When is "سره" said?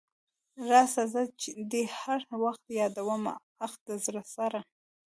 4.35-4.59